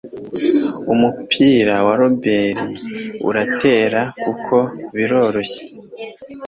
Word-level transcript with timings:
Umupira 0.93 1.75
wa 1.87 1.93
reberi 1.99 2.67
uratera 3.29 4.01
kuko 4.23 4.55
biroroshye 4.95 5.63